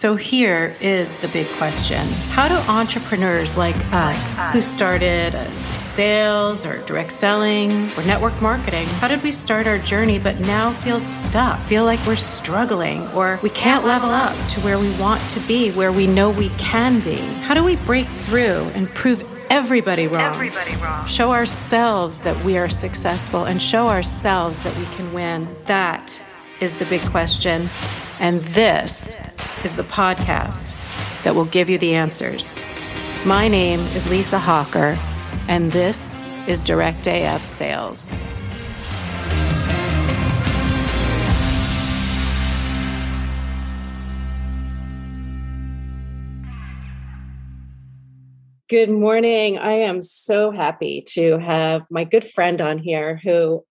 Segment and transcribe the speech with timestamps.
[0.00, 2.00] So here is the big question
[2.30, 8.86] How do entrepreneurs like us, who started uh, sales or direct selling or network marketing,
[8.86, 13.38] how did we start our journey but now feel stuck, feel like we're struggling, or
[13.42, 17.00] we can't level up to where we want to be, where we know we can
[17.00, 17.18] be?
[17.42, 20.32] How do we break through and prove everybody wrong.
[20.32, 21.06] Everybody wrong.
[21.08, 25.46] Show ourselves that we are successful and show ourselves that we can win.
[25.66, 26.18] That
[26.58, 27.68] is the big question.
[28.20, 29.16] And this
[29.64, 30.76] is the podcast
[31.22, 32.58] that will give you the answers.
[33.26, 34.98] My name is Lisa Hawker,
[35.48, 38.20] and this is Direct AF Sales.
[48.68, 49.56] Good morning.
[49.56, 53.64] I am so happy to have my good friend on here who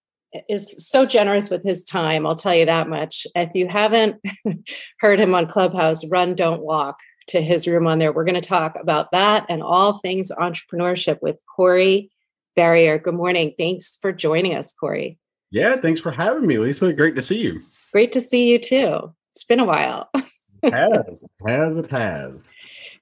[0.48, 2.26] is so generous with his time.
[2.26, 3.26] I'll tell you that much.
[3.36, 4.22] If you haven't
[5.00, 6.98] heard him on Clubhouse, run, don't walk
[7.28, 8.12] to his room on there.
[8.12, 12.12] We're going to talk about that and all things entrepreneurship with Corey
[12.56, 12.98] Barrier.
[12.98, 13.54] Good morning.
[13.58, 15.18] Thanks for joining us, Corey.
[15.52, 16.94] Yeah, thanks for having me, Lisa.
[16.94, 17.62] Great to see you.
[17.92, 19.14] Great to see you too.
[19.34, 20.10] It's been a while.
[20.64, 22.44] it has, it has, it has.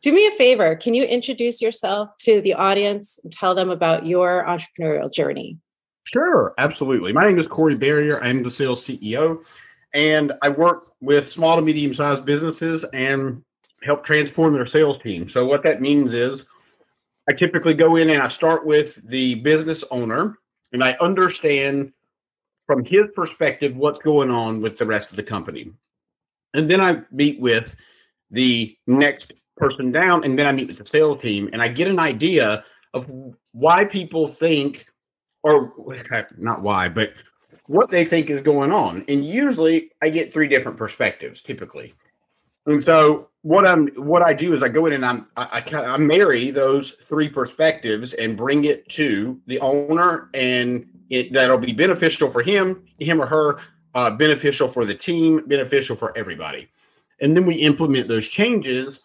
[0.02, 0.76] Do me a favor.
[0.76, 5.58] Can you introduce yourself to the audience and tell them about your entrepreneurial journey?
[6.14, 7.12] Sure, absolutely.
[7.12, 8.24] My name is Corey Barrier.
[8.24, 9.44] I'm the sales CEO,
[9.94, 13.44] and I work with small to medium sized businesses and
[13.84, 15.30] help transform their sales team.
[15.30, 16.44] So, what that means is
[17.28, 20.38] I typically go in and I start with the business owner
[20.72, 21.92] and I understand
[22.66, 25.74] from his perspective what's going on with the rest of the company.
[26.54, 27.76] And then I meet with
[28.32, 31.90] the next person down and then I meet with the sales team and I get
[31.90, 32.64] an idea
[32.94, 33.12] of
[33.52, 34.87] why people think
[35.48, 35.74] or
[36.38, 37.14] not why, but
[37.68, 39.04] what they think is going on.
[39.08, 41.94] And usually I get three different perspectives typically.
[42.66, 45.76] And so what I'm what I do is I go in and I'm I, I,
[45.78, 51.72] I marry those three perspectives and bring it to the owner and it, that'll be
[51.72, 53.60] beneficial for him, him or her,
[53.96, 56.68] uh, beneficial for the team, beneficial for everybody.
[57.22, 59.00] And then we implement those changes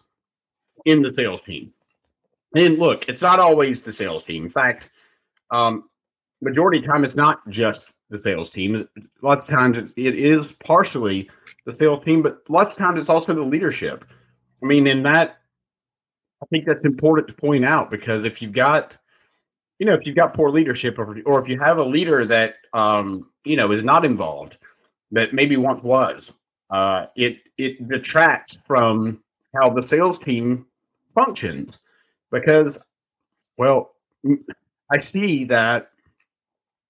[0.85, 1.73] in the sales team.
[2.55, 4.43] And look, it's not always the sales team.
[4.43, 4.89] In fact,
[5.49, 5.89] um,
[6.43, 8.87] majority of time, it's not just the sales team.
[9.21, 11.29] Lots of times it is partially
[11.65, 14.05] the sales team, but lots of times it's also the leadership.
[14.61, 15.37] I mean, in that,
[16.41, 18.95] I think that's important to point out because if you've got,
[19.79, 22.55] you know, if you've got poor leadership or, or if you have a leader that,
[22.73, 24.57] um, you know, is not involved,
[25.11, 26.33] that maybe once was,
[26.69, 29.21] uh, it it detracts from
[29.55, 30.65] how the sales team
[31.13, 31.79] functions
[32.31, 32.79] because,
[33.57, 33.93] well,
[34.91, 35.92] I see that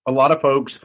[0.06, 0.80] a lot of folks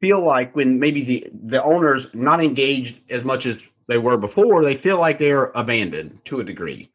[0.00, 4.62] feel like when maybe the the owners not engaged as much as they were before,
[4.62, 6.90] they feel like they're abandoned to a degree,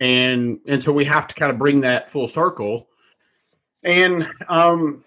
[0.00, 2.88] and and so we have to kind of bring that full circle.
[3.82, 5.04] And um,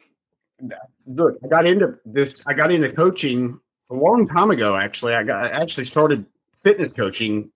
[1.05, 2.41] look, I got into this.
[2.47, 3.59] I got into coaching
[3.89, 4.75] a long time ago.
[4.75, 6.25] Actually, I got I actually started
[6.63, 7.51] fitness coaching.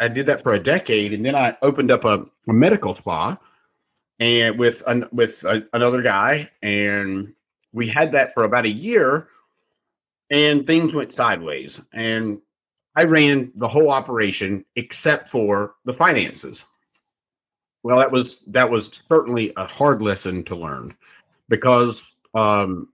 [0.00, 3.36] I did that for a decade, and then I opened up a, a medical spa,
[4.20, 7.34] and with an, with a, another guy, and
[7.74, 9.28] we had that for about a year
[10.30, 12.40] and things went sideways and
[12.96, 16.64] i ran the whole operation except for the finances.
[17.82, 20.96] Well that was that was certainly a hard lesson to learn
[21.50, 22.88] because um,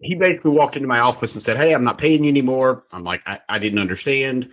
[0.00, 2.84] he basically walked into my office and said hey i'm not paying you anymore.
[2.92, 4.50] I'm like I, I didn't understand.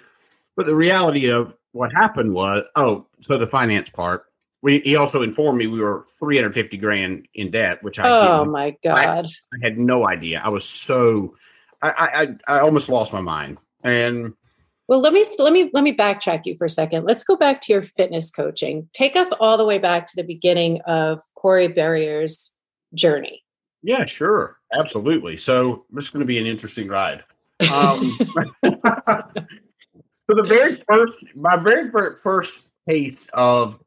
[0.56, 4.31] But the reality of what happened was oh so the finance part
[4.61, 8.75] we, he also informed me we were 350 grand in debt, which I oh my
[8.83, 10.41] god, I, I, had no idea.
[10.44, 11.35] I was so
[11.81, 13.57] I, I I almost lost my mind.
[13.83, 14.33] And
[14.88, 17.05] well, let me let me let me backtrack you for a second.
[17.05, 18.88] Let's go back to your fitness coaching.
[18.94, 22.53] Take us all the way back to the beginning of Corey Barrier's
[22.93, 23.43] journey.
[23.83, 25.38] Yeah, sure, absolutely.
[25.38, 27.23] So this is going to be an interesting ride.
[27.73, 28.17] Um,
[28.63, 28.73] so
[30.28, 31.89] the very first, my very
[32.22, 33.79] first taste of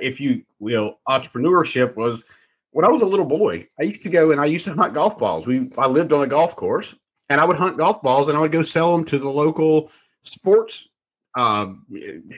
[0.00, 2.24] if you will, entrepreneurship was
[2.72, 3.66] when I was a little boy.
[3.80, 5.46] I used to go and I used to hunt golf balls.
[5.46, 6.94] We I lived on a golf course,
[7.28, 9.90] and I would hunt golf balls, and I would go sell them to the local
[10.22, 10.88] sports
[11.36, 11.86] um,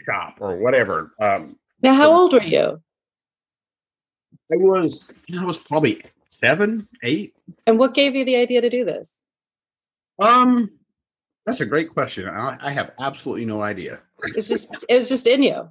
[0.04, 1.12] shop or whatever.
[1.20, 2.80] Um, now, how old were you?
[4.52, 7.34] I was, I was probably seven, eight.
[7.66, 9.18] And what gave you the idea to do this?
[10.18, 10.70] Um,
[11.46, 12.28] that's a great question.
[12.28, 14.00] I, I have absolutely no idea.
[14.24, 15.68] It's just it was just in you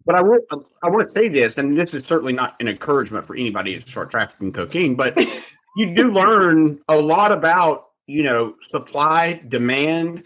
[0.07, 0.43] but I want
[0.81, 3.87] I want to say this, and this is certainly not an encouragement for anybody to
[3.87, 5.17] start trafficking cocaine, but
[5.75, 10.23] you do learn a lot about you know supply, demand,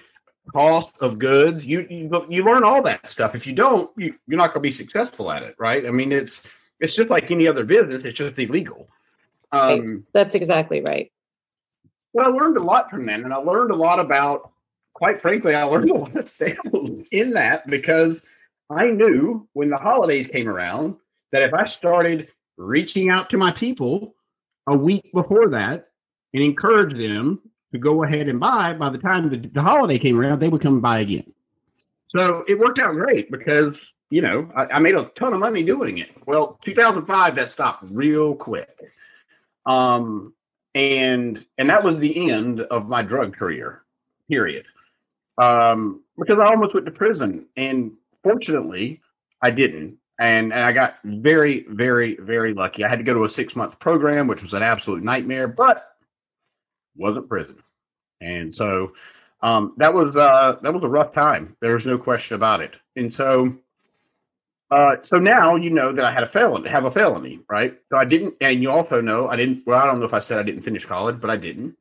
[0.54, 1.66] cost of goods.
[1.66, 3.34] You you, you learn all that stuff.
[3.34, 5.88] If you don't, you, you're not going to be successful at it, right?
[5.88, 6.46] I mean, it's
[6.80, 8.04] it's just like any other business.
[8.04, 8.88] It's just illegal.
[9.52, 11.12] Um, That's exactly right.
[12.14, 14.51] Well, I learned a lot from that, and I learned a lot about.
[15.02, 18.22] Quite frankly, I learned a lot of sales in that because
[18.70, 20.96] I knew when the holidays came around
[21.32, 24.14] that if I started reaching out to my people
[24.68, 25.88] a week before that
[26.36, 30.20] and encourage them to go ahead and buy, by the time the, the holiday came
[30.20, 31.34] around, they would come and buy again.
[32.10, 35.64] So it worked out great because, you know, I, I made a ton of money
[35.64, 36.10] doing it.
[36.28, 38.94] Well, 2005, that stopped real quick.
[39.66, 40.36] Um,
[40.76, 43.82] and and that was the end of my drug career,
[44.30, 44.68] period.
[45.42, 47.94] Um, because I almost went to prison and
[48.24, 49.02] Fortunately,
[49.42, 49.98] I didn't.
[50.20, 52.84] And, and I got very, very, very lucky.
[52.84, 55.96] I had to go to a six month program, which was an absolute nightmare, but
[56.96, 57.58] wasn't prison.
[58.20, 58.94] And so
[59.42, 61.56] um, that was uh, that was a rough time.
[61.60, 62.78] There's no question about it.
[62.96, 63.56] And so
[64.70, 67.78] uh, so now you know that I had a felony, have a felony, right?
[67.90, 69.64] So I didn't, and you also know I didn't.
[69.66, 71.76] Well, I don't know if I said I didn't finish college, but I didn't.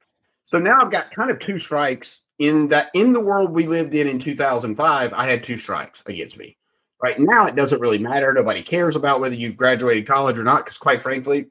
[0.46, 3.94] So now I've got kind of two strikes in that in the world we lived
[3.94, 6.56] in in 2005 i had two strikes against me.
[7.00, 8.32] Right now it doesn't really matter.
[8.32, 11.46] Nobody cares about whether you've graduated college or not because quite frankly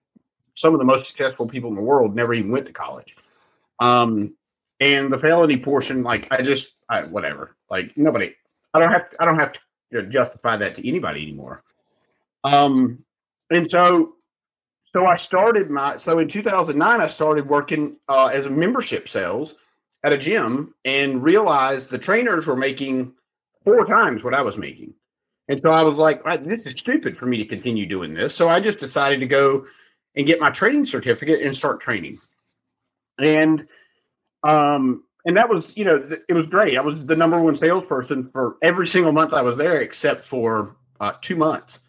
[0.56, 3.16] some of the most successful people in the world never even went to college.
[3.80, 4.36] Um
[4.82, 7.56] and the felony portion like i just I, whatever.
[7.70, 8.36] Like nobody
[8.74, 9.54] i don't have to, i don't have
[9.94, 11.64] to justify that to anybody anymore.
[12.44, 13.06] Um
[13.52, 14.16] and so
[14.92, 19.54] so i started my so in 2009 i started working uh, as a membership sales
[20.04, 23.14] at a gym and realized the trainers were making
[23.64, 24.94] four times what I was making.
[25.48, 28.36] And so I was like, this is stupid for me to continue doing this.
[28.36, 29.66] So I just decided to go
[30.16, 32.20] and get my training certificate and start training.
[33.18, 33.68] And
[34.44, 36.78] um and that was, you know, it was great.
[36.78, 40.78] I was the number one salesperson for every single month I was there except for
[41.02, 41.80] uh, 2 months.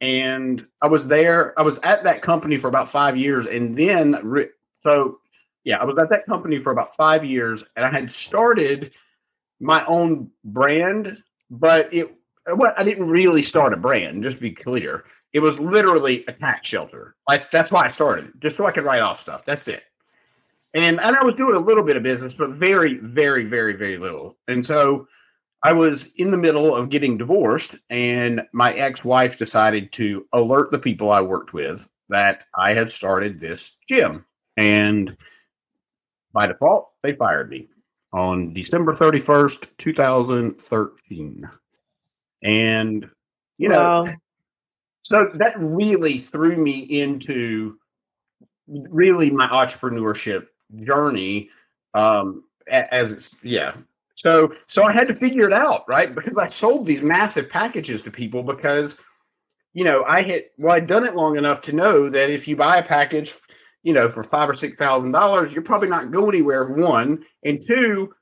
[0.00, 4.20] And I was there, I was at that company for about 5 years and then
[4.22, 4.50] re-
[4.82, 5.18] so
[5.66, 8.92] yeah, I was at that company for about five years, and I had started
[9.60, 11.20] my own brand,
[11.50, 12.16] but it
[12.54, 14.22] well, I didn't really start a brand.
[14.22, 17.16] Just to be clear, it was literally a tax shelter.
[17.28, 19.44] Like that's why I started, just so I could write off stuff.
[19.44, 19.82] That's it.
[20.72, 23.98] And and I was doing a little bit of business, but very, very, very, very
[23.98, 24.36] little.
[24.46, 25.08] And so
[25.64, 30.78] I was in the middle of getting divorced, and my ex-wife decided to alert the
[30.78, 34.24] people I worked with that I had started this gym.
[34.56, 35.16] And
[36.36, 37.66] by default, they fired me
[38.12, 41.50] on December 31st, 2013.
[42.42, 43.10] And,
[43.56, 44.14] you know, wow.
[45.00, 47.78] so that really threw me into
[48.68, 50.48] really my entrepreneurship
[50.84, 51.48] journey.
[51.94, 53.74] Um, as it's, yeah.
[54.14, 56.14] So, so I had to figure it out, right?
[56.14, 58.98] Because I sold these massive packages to people because,
[59.72, 62.56] you know, I had, well, I'd done it long enough to know that if you
[62.56, 63.34] buy a package
[63.86, 66.64] you know, for five or six thousand dollars, you're probably not going anywhere.
[66.66, 68.12] One and two,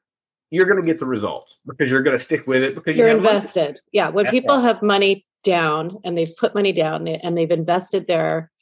[0.51, 3.09] you're going to get the results because you're going to stick with it because you're
[3.09, 3.69] you invested.
[3.69, 3.79] Money.
[3.93, 4.65] Yeah, when That's people right.
[4.65, 8.53] have money down and they've put money down and they've invested their,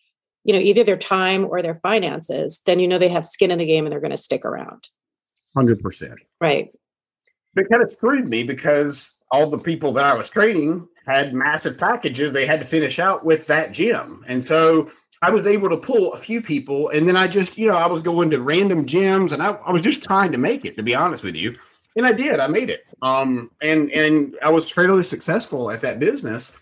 [0.45, 3.59] you know, either their time or their finances, then you know they have skin in
[3.59, 4.89] the game and they're going to stick around.
[5.57, 6.15] 100%.
[6.41, 6.71] Right.
[7.55, 11.79] But kind of screwed me because all the people that I was training had massive
[11.79, 14.25] packages they had to finish out with that gym.
[14.29, 14.89] And so
[15.23, 16.89] I was able to pull a few people.
[16.89, 19.71] And then I just, you know, I was going to random gyms and I, I
[19.71, 21.57] was just trying to make it, to be honest with you.
[21.95, 22.41] And I did.
[22.41, 22.85] I made it.
[23.03, 26.53] Um, and and I was fairly successful at that business.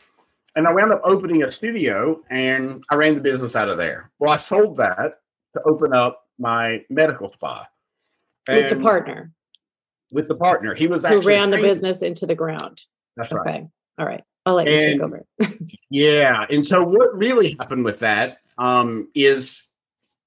[0.56, 4.10] And I wound up opening a studio and I ran the business out of there.
[4.18, 5.20] Well, I sold that
[5.54, 7.66] to open up my medical spa.
[8.48, 9.32] with the partner.
[10.12, 10.74] With the partner.
[10.74, 12.84] He was who ran the business into the ground.
[13.16, 13.46] That's right.
[13.46, 13.68] Okay.
[13.98, 14.24] All right.
[14.46, 15.24] I'll let you take over.
[15.90, 16.46] yeah.
[16.50, 19.68] And so what really happened with that um, is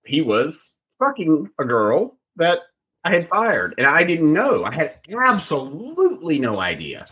[0.06, 0.60] he was
[1.00, 2.60] fucking a girl that
[3.04, 4.64] I had fired and I didn't know.
[4.64, 7.08] I had absolutely no idea.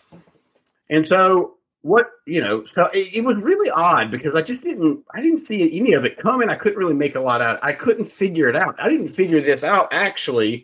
[0.89, 5.03] And so what you know so it, it, was really odd because i just didn't
[5.15, 7.73] i didn't see any of it coming i couldn't really make a lot out i
[7.73, 10.63] couldn't figure it out i didn't figure this out actually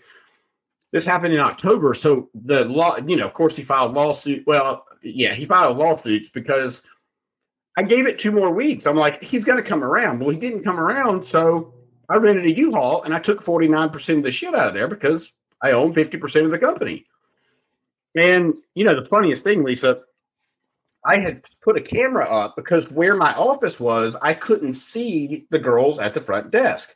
[0.91, 4.85] this happened in october so the law you know of course he filed lawsuit well
[5.01, 6.83] yeah he filed lawsuits because
[7.77, 10.39] i gave it two more weeks i'm like he's going to come around well he
[10.39, 11.73] didn't come around so
[12.09, 15.31] i rented a u-haul and i took 49% of the shit out of there because
[15.61, 17.05] i own 50% of the company
[18.15, 20.01] and you know the funniest thing lisa
[21.07, 25.59] I had put a camera up because where my office was, I couldn't see the
[25.59, 26.95] girls at the front desk.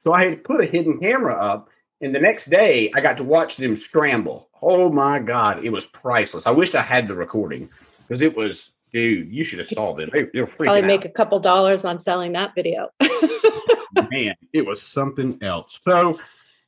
[0.00, 1.68] So I had put a hidden camera up,
[2.00, 4.48] and the next day I got to watch them scramble.
[4.62, 6.46] Oh my God, it was priceless.
[6.46, 7.68] I wished I had the recording
[8.06, 10.10] because it was, dude, you should have saw them.
[10.12, 12.90] They, they Probably make a couple dollars on selling that video.
[14.10, 15.78] Man, it was something else.
[15.82, 16.20] So,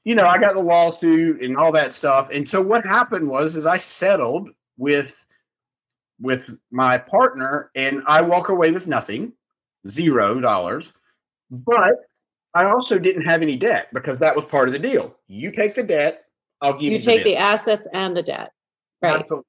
[0.05, 2.29] you know, I got the lawsuit and all that stuff.
[2.33, 5.27] And so what happened was is I settled with
[6.21, 9.33] with my partner and I walk away with nothing,
[9.87, 10.93] zero dollars.
[11.51, 11.97] But
[12.55, 15.17] I also didn't have any debt because that was part of the deal.
[15.27, 16.25] You take the debt,
[16.62, 16.90] I'll give you.
[16.92, 18.52] You take the, the assets and the debt,
[19.02, 19.21] right?
[19.21, 19.47] Absolutely.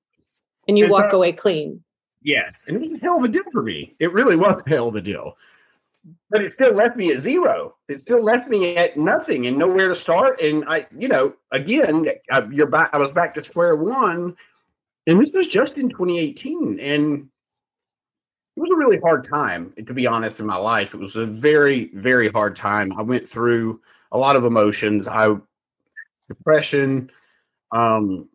[0.67, 1.83] And you and walk so, away clean.
[2.21, 3.95] Yes, and it was a hell of a deal for me.
[3.99, 5.37] It really was a hell of a deal.
[6.29, 7.75] But it still left me at zero.
[7.87, 10.41] It still left me at nothing and nowhere to start.
[10.41, 12.89] And I, you know, again, I, you're back.
[12.91, 14.35] I was back to square one
[15.07, 17.29] and this was just in 2018 and
[18.55, 21.25] it was a really hard time to be honest in my life it was a
[21.25, 23.79] very very hard time i went through
[24.11, 25.33] a lot of emotions i
[26.27, 27.09] depression
[27.73, 28.29] um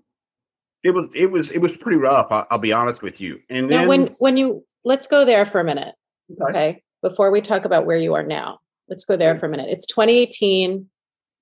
[0.84, 3.40] it was it was it was pretty rough i'll, I'll be honest with you.
[3.50, 5.94] And now then, when when you let's go there for a minute
[6.32, 6.50] okay.
[6.50, 8.58] okay before we talk about where you are now.
[8.88, 9.68] Let's go there for a minute.
[9.70, 10.88] It's 2018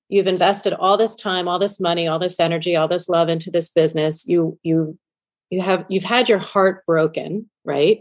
[0.08, 3.50] you've invested all this time all this money all this energy all this love into
[3.50, 4.26] this business.
[4.26, 4.98] You you
[5.50, 8.00] you have you've had your heart broken right?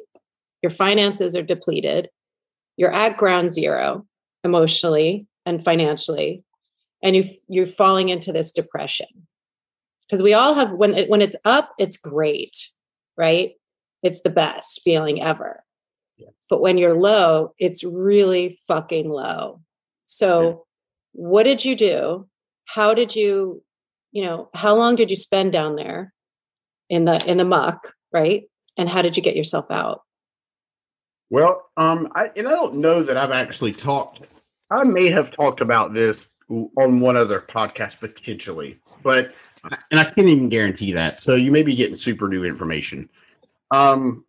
[0.62, 2.10] Your finances are depleted.
[2.78, 4.06] You're at ground zero
[4.44, 6.44] emotionally and financially
[7.02, 9.08] and you you're falling into this depression
[10.08, 12.70] because we all have when it, when it's up it's great
[13.18, 13.52] right
[14.04, 15.64] it's the best feeling ever
[16.18, 16.30] yeah.
[16.50, 19.62] but when you're low it's really fucking low
[20.06, 20.56] so yeah.
[21.14, 22.28] what did you do
[22.66, 23.64] how did you
[24.12, 26.14] you know how long did you spend down there
[26.90, 28.44] in the in the muck, right?
[28.78, 30.02] And how did you get yourself out?
[31.30, 34.24] Well, um, I and I don't know that I've actually talked.
[34.72, 39.34] I may have talked about this on one other podcast potentially, but
[39.92, 41.22] and I can't even guarantee that.
[41.22, 43.10] So you may be getting super new information.
[43.72, 44.26] Um,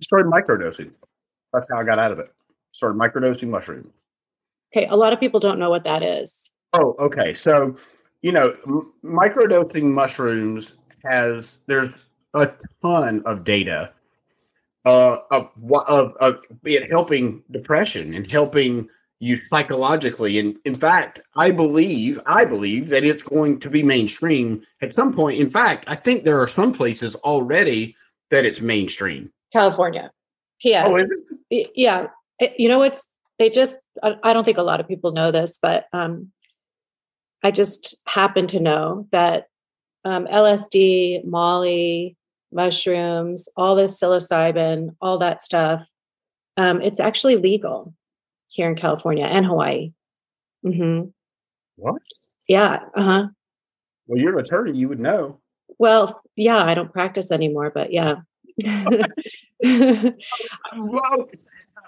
[0.00, 0.92] started microdosing.
[1.52, 2.28] That's how I got out of it.
[2.72, 3.92] Started microdosing mushrooms.
[4.74, 6.50] Okay, a lot of people don't know what that is.
[6.72, 7.32] Oh, okay.
[7.32, 7.76] So,
[8.22, 10.74] you know, m- microdosing mushrooms
[11.04, 12.50] has there's a
[12.82, 13.92] ton of data
[14.84, 15.50] uh, of,
[15.86, 18.88] of, of it helping depression and helping
[19.20, 20.38] you psychologically.
[20.38, 25.12] And in fact, I believe I believe that it's going to be mainstream at some
[25.12, 25.40] point.
[25.40, 27.96] In fact, I think there are some places already
[28.30, 29.32] that it's mainstream.
[29.52, 30.10] California.
[30.62, 30.92] Yes.
[30.92, 31.06] Oh,
[31.50, 32.08] yeah.
[32.58, 35.86] You know, it's they just I don't think a lot of people know this, but
[35.92, 36.32] um,
[37.42, 39.46] I just happen to know that
[40.04, 42.16] um, LSD, Molly,
[42.52, 45.86] mushrooms, all this psilocybin, all that stuff.
[46.56, 47.94] Um, it's actually legal
[48.54, 49.92] here in California and Hawaii.
[50.64, 51.08] Mm-hmm.
[51.76, 52.02] What?
[52.48, 52.80] Yeah.
[52.94, 53.26] Uh huh.
[54.06, 54.76] Well, you're an attorney.
[54.76, 55.40] You would know.
[55.78, 56.64] Well, yeah.
[56.64, 58.16] I don't practice anymore, but yeah.
[59.62, 61.28] well,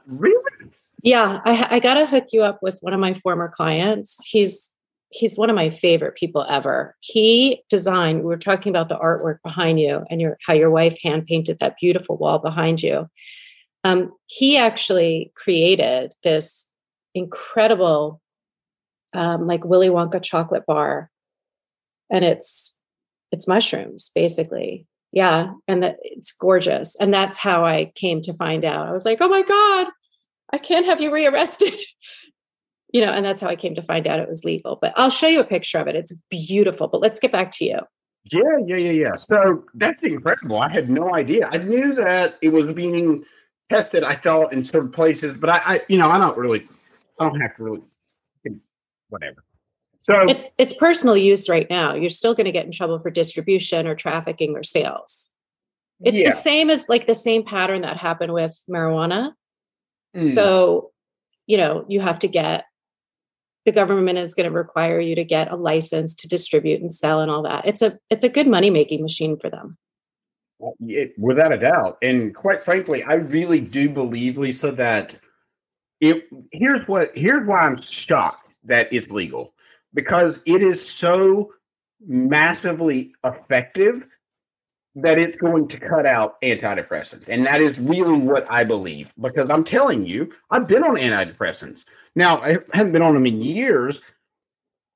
[0.07, 0.71] really?
[1.03, 4.25] Yeah, I, I got to hook you up with one of my former clients.
[4.27, 4.73] He's
[5.11, 6.97] he's one of my favorite people ever.
[7.01, 10.99] He designed, we were talking about the artwork behind you and your how your wife
[11.03, 13.09] hand painted that beautiful wall behind you.
[13.87, 16.69] Um, he actually created this
[17.15, 18.21] incredible
[19.13, 21.09] um, like Willy Wonka chocolate bar.
[22.11, 22.77] And it's
[23.31, 24.87] it's mushrooms basically.
[25.13, 26.97] Yeah and it's gorgeous.
[26.97, 28.89] And that's how i came to find out.
[28.89, 29.87] I was like oh my god
[30.53, 31.75] i can't have you rearrested.
[32.93, 34.79] You know and that's how i came to find out it was legal.
[34.81, 35.97] But i'll show you a picture of it.
[35.97, 36.89] It's beautiful.
[36.89, 37.79] But let's get back to you.
[38.33, 39.15] Yeah yeah yeah yeah.
[39.17, 40.59] So that's incredible.
[40.59, 41.49] I had no idea.
[41.53, 43.25] I knew that it was being
[43.71, 46.69] tested i thought in certain places but i, I you know i don't really
[47.19, 47.83] i don't have to really
[49.09, 49.45] whatever
[50.07, 51.97] so it's it's personal use right now.
[51.97, 55.33] You're still going to get in trouble for distribution or trafficking or sales.
[56.01, 56.29] It's yeah.
[56.29, 59.33] the same as like the same pattern that happened with marijuana.
[60.15, 60.25] Mm.
[60.25, 60.93] So,
[61.49, 62.67] you know, you have to get
[63.65, 67.21] the government is going to require you to get a license to distribute and sell
[67.21, 67.67] and all that.
[67.67, 69.77] It's a it's a good money making machine for them.
[70.81, 75.19] It, without a doubt, and quite frankly, I really do believe, Lisa, that
[76.01, 76.23] if
[76.53, 79.53] here's what here's why I'm shocked that it's legal
[79.95, 81.53] because it is so
[82.07, 84.07] massively effective
[84.97, 87.29] that it's going to cut out antidepressants.
[87.29, 91.85] And that is really what I believe because I'm telling you, I've been on antidepressants.
[92.15, 94.01] Now, I haven't been on them in years,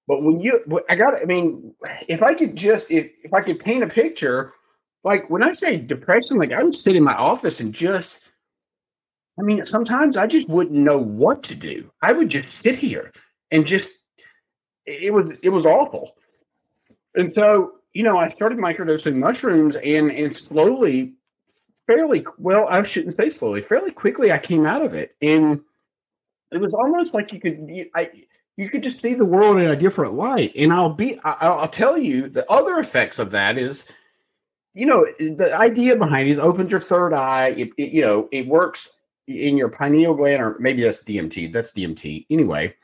[0.08, 1.74] but when you, I got, I mean,
[2.08, 4.54] if I could just, if, if I could paint a picture,
[5.04, 8.18] like when I say depression, like I would sit in my office and just,
[9.38, 11.90] I mean, sometimes I just wouldn't know what to do.
[12.02, 13.12] I would just sit here
[13.50, 13.88] and just
[14.86, 16.16] it was it was awful.
[17.14, 21.14] And so, you know, I started microdosing mushrooms and and slowly,
[21.86, 25.16] fairly well, I shouldn't say slowly, fairly quickly I came out of it.
[25.22, 25.60] And
[26.52, 28.10] it was almost like you could you, I
[28.56, 30.52] you could just see the world in a different light.
[30.56, 33.86] And I'll be I'll, I'll tell you the other effects of that is
[34.74, 38.28] you know the idea behind it is opens your third eye it, it, you know
[38.32, 38.90] it works
[39.26, 42.74] in your pineal gland or maybe that's dmt that's dmt anyway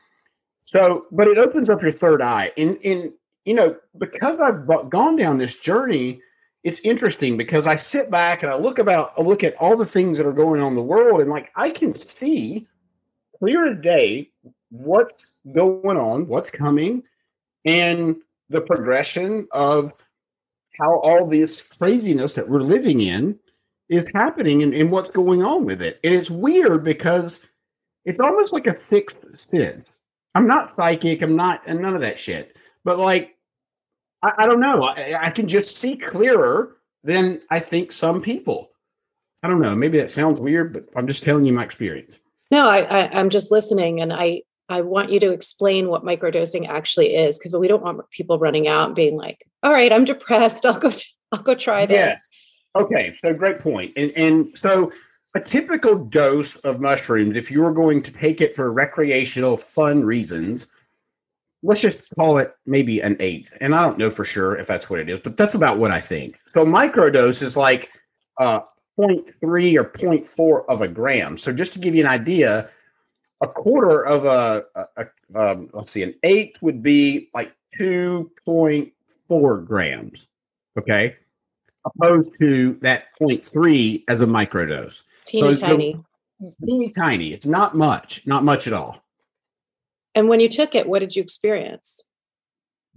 [0.67, 2.51] so, but it opens up your third eye.
[2.57, 3.13] And, and
[3.45, 6.21] you know, because I've gone down this journey,
[6.63, 9.85] it's interesting because I sit back and I look about, I look at all the
[9.85, 12.67] things that are going on in the world, and like I can see
[13.39, 14.29] clear as day
[14.69, 17.03] what's going on, what's coming,
[17.63, 18.17] and
[18.49, 19.93] the progression of
[20.79, 23.37] how all this craziness that we're living in
[23.89, 25.99] is happening and, and what's going on with it.
[26.03, 27.45] And it's weird because
[28.05, 29.91] it's almost like a sixth sense
[30.37, 31.23] I'm not psychic.
[31.23, 32.55] I'm not, and none of that shit.
[32.83, 33.35] But like,
[34.23, 34.83] I, I don't know.
[34.83, 38.69] I, I, can just see clearer than I think some people.
[39.41, 39.75] I don't know.
[39.75, 42.19] Maybe that sounds weird, but I'm just telling you my experience.
[42.51, 46.67] No, I, I I'm just listening, and I I want you to explain what microdosing
[46.67, 50.05] actually is because we don't want people running out and being like, "All right, I'm
[50.05, 50.65] depressed.
[50.65, 50.91] I'll go.
[51.31, 52.15] I'll go try this."
[52.75, 53.15] Okay.
[53.21, 53.93] So great point.
[53.95, 54.91] And and so
[55.35, 60.03] a typical dose of mushrooms, if you were going to take it for recreational fun
[60.03, 60.67] reasons,
[61.63, 63.55] let's just call it maybe an eighth.
[63.61, 65.91] And I don't know for sure if that's what it is, but that's about what
[65.91, 66.39] I think.
[66.53, 67.91] So microdose is like
[68.39, 68.61] uh
[68.99, 71.37] 0.3 or 0.4 of a gram.
[71.37, 72.69] So just to give you an idea,
[73.41, 79.65] a quarter of a, a, a um, let's see, an eighth would be like 2.4
[79.65, 80.25] grams.
[80.77, 81.15] Okay.
[81.85, 85.03] Opposed to that 0.3 as a microdose.
[85.25, 86.03] Teeny so tiny.
[86.65, 87.33] teeny tiny.
[87.33, 89.03] It's not much, not much at all.
[90.15, 92.01] And when you took it, what did you experience?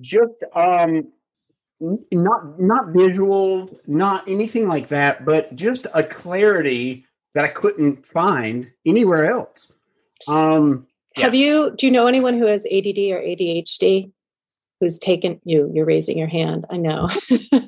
[0.00, 1.12] Just um
[1.80, 8.70] not not visuals, not anything like that, but just a clarity that I couldn't find
[8.86, 9.70] anywhere else.
[10.28, 11.24] Um yeah.
[11.24, 14.12] Have you do you know anyone who has ADD or ADHD?
[14.78, 17.06] who's taken you you're raising your hand i know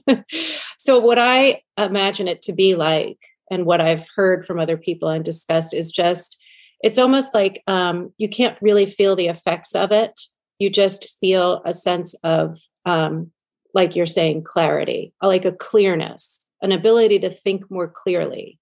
[0.78, 3.18] so what i imagine it to be like
[3.52, 6.40] and what I've heard from other people and discussed is just
[6.82, 10.20] it's almost like um, you can't really feel the effects of it.
[10.58, 13.30] You just feel a sense of, um,
[13.72, 18.58] like you're saying, clarity, like a clearness, an ability to think more clearly.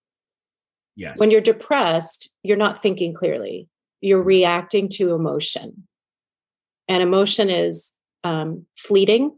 [0.97, 1.19] Yes.
[1.19, 3.69] When you're depressed, you're not thinking clearly.
[4.01, 5.87] You're reacting to emotion,
[6.89, 7.93] and emotion is
[8.25, 9.37] um, fleeting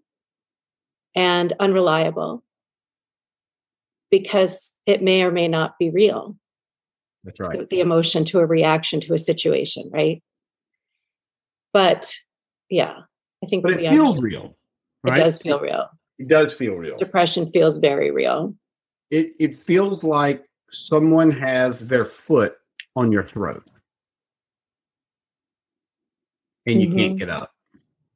[1.14, 2.42] and unreliable
[4.10, 6.36] because it may or may not be real.
[7.24, 7.58] That's right.
[7.58, 10.22] The, the emotion to a reaction to a situation, right?
[11.72, 12.14] But
[12.68, 12.94] yeah,
[13.42, 14.22] I think but it feels understand.
[14.22, 14.52] real.
[15.04, 15.18] Right?
[15.18, 15.88] It does feel real.
[16.18, 16.96] It does feel real.
[16.96, 18.54] Depression feels very real.
[19.10, 22.54] It it feels like someone has their foot
[22.96, 23.64] on your throat
[26.66, 26.98] and you mm-hmm.
[26.98, 27.54] can't get up.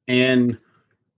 [0.09, 0.59] And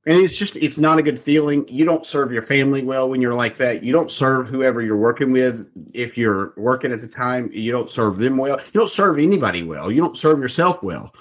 [0.06, 3.20] and it's just it's not a good feeling you don't serve your family well when
[3.20, 7.08] you're like that you don't serve whoever you're working with if you're working at the
[7.08, 10.82] time you don't serve them well you don't serve anybody well you don't serve yourself
[10.82, 11.12] well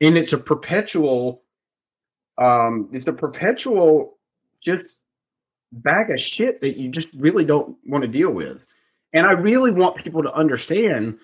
[0.00, 1.42] and it's a perpetual
[2.38, 4.16] um it's a perpetual
[4.60, 4.84] just
[5.72, 8.64] bag of shit that you just really don't want to deal with.
[9.12, 11.18] And I really want people to understand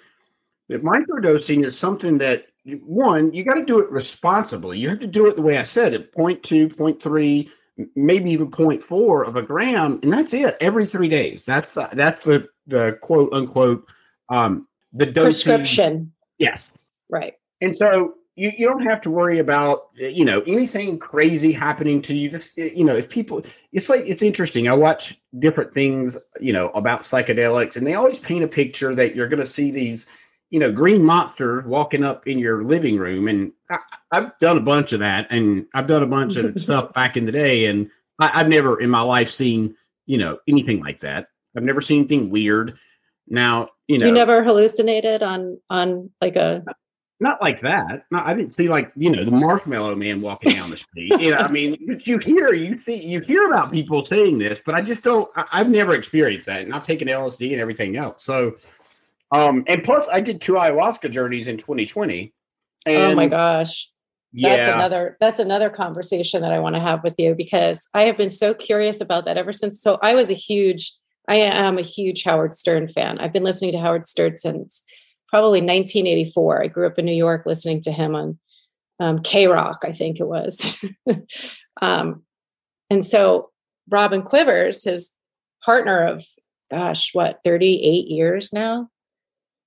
[0.68, 4.78] that microdosing is something that one, you got to do it responsibly.
[4.78, 7.50] You have to do it the way I said it 0.2, 0.3,
[7.96, 11.44] maybe even 0.4 of a gram, and that's it every three days.
[11.44, 13.86] That's the that's the the quote unquote
[14.28, 15.24] um the dosing.
[15.24, 16.12] prescription.
[16.38, 16.72] Yes.
[17.08, 17.34] Right.
[17.60, 22.14] And so you, you don't have to worry about you know anything crazy happening to
[22.14, 26.52] you just you know if people it's like it's interesting i watch different things you
[26.52, 30.06] know about psychedelics and they always paint a picture that you're going to see these
[30.52, 33.78] you know green monster walking up in your living room and I,
[34.12, 37.26] have done a bunch of that and i've done a bunch of stuff back in
[37.26, 39.74] the day and I, i've never in my life seen
[40.06, 42.78] you know anything like that i've never seen anything weird
[43.26, 46.62] now you know You never hallucinated on on like a
[47.22, 48.04] not like that.
[48.10, 51.12] No, I didn't see like you know the marshmallow man walking down the street.
[51.20, 54.74] you know, I mean, you hear you see you hear about people saying this, but
[54.74, 55.30] I just don't.
[55.36, 58.24] I, I've never experienced that, and I've taken LSD and everything else.
[58.24, 58.56] So,
[59.32, 62.32] um, and plus, I did two ayahuasca journeys in 2020.
[62.86, 63.88] And oh my gosh.
[64.34, 68.04] Yeah, That's another that's another conversation that I want to have with you because I
[68.04, 69.80] have been so curious about that ever since.
[69.80, 70.94] So I was a huge
[71.28, 73.18] I am a huge Howard Stern fan.
[73.18, 74.84] I've been listening to Howard Stern since
[75.28, 76.62] probably 1984.
[76.62, 78.38] I grew up in New York listening to him on
[79.00, 80.82] um, K Rock, I think it was.
[81.82, 82.22] um,
[82.90, 83.50] and so
[83.90, 85.10] Robin Quivers, his
[85.64, 86.24] partner of,
[86.70, 88.88] gosh, what, 38 years now?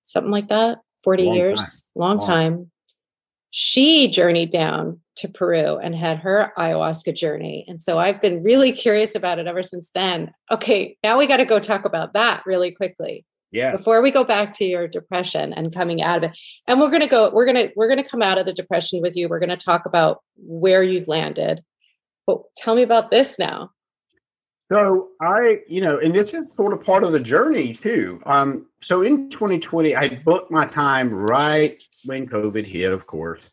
[0.05, 1.81] Something like that, 40 Long years, time.
[1.95, 2.71] long time.
[3.51, 7.65] She journeyed down to Peru and had her ayahuasca journey.
[7.67, 10.33] And so I've been really curious about it ever since then.
[10.51, 13.71] Okay, now we got to go talk about that really quickly yeah.
[13.71, 17.01] before we go back to your depression and coming out of it and we're going
[17.01, 19.29] to go we're going to we're going to come out of the depression with you
[19.29, 21.63] we're going to talk about where you've landed
[22.27, 23.71] but tell me about this now
[24.71, 28.21] So I, you know, and this is sort of part of the journey too.
[28.25, 33.49] Um, so in 2020, I booked my time right when COVID hit, of course,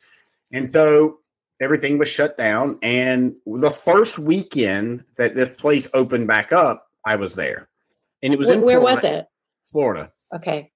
[0.52, 1.18] and so
[1.60, 2.78] everything was shut down.
[2.82, 7.68] And the first weekend that this place opened back up, I was there,
[8.22, 9.26] and it was Wh- in where was it
[9.66, 10.10] Florida.
[10.34, 10.70] okay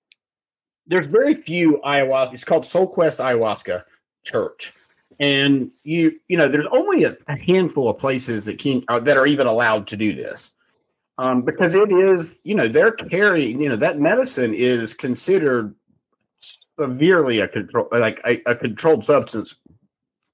[0.87, 2.35] There's very few ayahuasca.
[2.35, 3.85] It's called Soul Quest Ayahuasca
[4.23, 4.73] Church,
[5.21, 9.17] and you, you know, there's only a, a handful of places that can uh, that
[9.17, 10.53] are even allowed to do this.
[11.19, 15.75] um, because it is, you know, they're carrying, you know, that medicine is considered
[16.79, 19.55] severely a control, like a, a controlled substance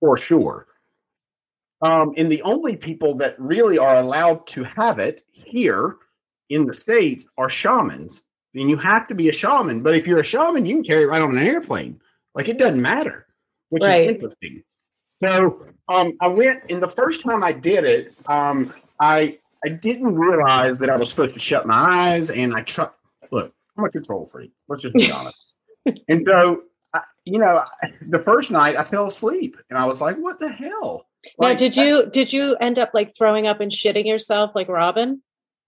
[0.01, 0.67] for sure.
[1.83, 5.97] Um, and the only people that really are allowed to have it here
[6.51, 8.23] in the states are shamans.
[8.55, 11.05] And you have to be a shaman, but if you're a shaman, you can carry
[11.05, 12.01] it right on an airplane.
[12.35, 13.27] Like it doesn't matter,
[13.71, 14.03] which Right.
[14.09, 14.63] is interesting.
[15.23, 20.15] So um, I went, and the first time I did it, um, I I didn't
[20.17, 22.89] realize that I was supposed to shut my eyes, and I try.
[23.31, 24.53] Look, I'm a control freak.
[24.69, 25.37] Let's just be honest.
[26.09, 30.01] and so, I, you know, I- the first night I fell asleep, and I was
[30.01, 31.07] like, "What the hell?"
[31.39, 35.23] now did you did you end up like throwing up and shitting yourself like robin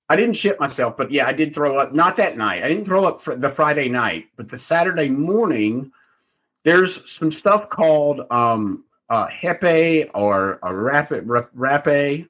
[0.08, 1.94] I didn't shit myself, but yeah, I did throw up.
[1.94, 2.62] Not that night.
[2.62, 5.92] I didn't throw up for the Friday night, but the Saturday morning,
[6.64, 12.28] there's some stuff called um, uh, hepe or a rapid rape.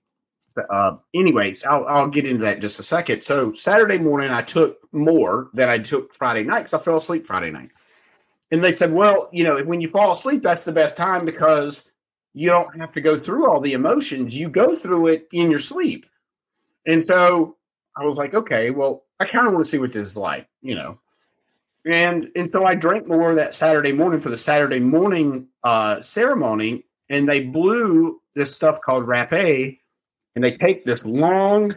[0.71, 3.23] Uh, anyways, I'll, I'll get into that in just a second.
[3.25, 7.27] So Saturday morning, I took more than I took Friday night because I fell asleep
[7.27, 7.71] Friday night.
[8.53, 11.85] And they said, well, you know, when you fall asleep, that's the best time because
[12.35, 14.37] you don't have to go through all the emotions.
[14.37, 16.07] You go through it in your sleep.
[16.87, 17.57] And so
[17.97, 20.49] I was like, okay, well, I kind of want to see what this is like,
[20.63, 21.01] you know.
[21.87, 26.85] And and so I drank more that Saturday morning for the Saturday morning uh, ceremony,
[27.11, 29.79] and they blew this stuff called rapé,
[30.35, 31.75] and they take this long,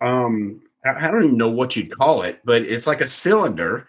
[0.00, 3.88] um, I don't even know what you'd call it, but it's like a cylinder,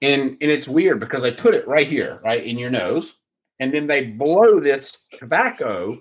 [0.00, 3.16] and and it's weird because they put it right here, right in your nose,
[3.58, 6.00] and then they blow this tobacco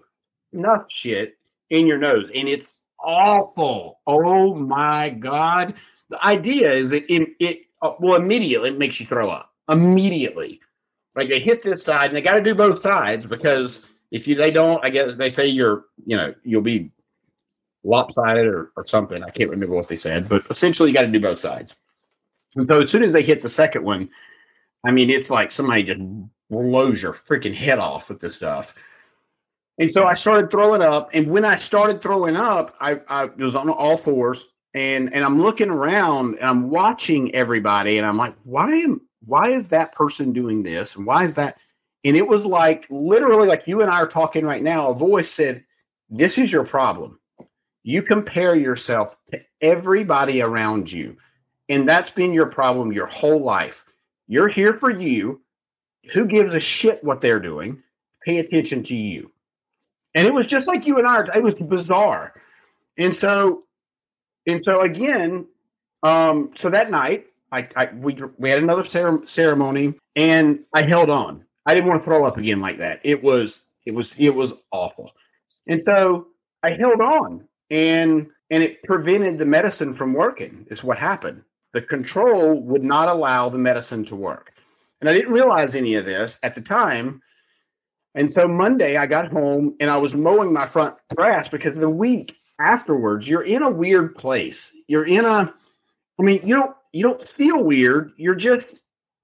[0.53, 1.37] nut shit
[1.69, 3.99] in your nose, and it's awful.
[4.07, 5.73] Oh my god!
[6.09, 10.59] The idea is it it, uh, well immediately it makes you throw up immediately.
[11.15, 14.35] Like they hit this side, and they got to do both sides because if you
[14.35, 16.91] they don't, I guess they say you're you know you'll be
[17.83, 19.23] lopsided or, or something.
[19.23, 21.75] I can't remember what they said, but essentially you got to do both sides.
[22.55, 24.09] And so as soon as they hit the second one,
[24.85, 26.01] I mean it's like somebody just
[26.49, 28.73] blows your freaking head off with this stuff.
[29.77, 33.55] And so I started throwing up, and when I started throwing up, I, I was
[33.55, 38.35] on all fours, and and I'm looking around and I'm watching everybody, and I'm like,
[38.43, 41.57] why am why is that person doing this, and why is that?
[42.05, 44.89] And it was like literally like you and I are talking right now.
[44.89, 45.65] A voice said,
[46.09, 47.19] "This is your problem.
[47.83, 51.17] You compare yourself to everybody around you.
[51.69, 53.85] And that's been your problem your whole life.
[54.27, 55.41] You're here for you.
[56.13, 57.81] Who gives a shit what they're doing?
[58.25, 59.31] Pay attention to you.
[60.15, 62.33] And it was just like you and I, it was bizarre.
[62.97, 63.63] And so,
[64.49, 65.45] and so again,
[66.03, 71.45] um, so that night, I, I we we had another ceremony, and I held on.
[71.65, 72.99] I didn't want to throw up again like that.
[73.03, 75.11] It was it was it was awful,
[75.67, 76.27] and so
[76.63, 80.65] I held on, and and it prevented the medicine from working.
[80.69, 81.43] Is what happened.
[81.73, 84.53] The control would not allow the medicine to work,
[85.01, 87.21] and I didn't realize any of this at the time.
[88.15, 91.89] And so Monday, I got home and I was mowing my front grass because the
[91.89, 94.71] week afterwards, you're in a weird place.
[94.87, 95.53] You're in a
[96.19, 98.11] I mean, you don't you don't feel weird.
[98.17, 98.81] You're just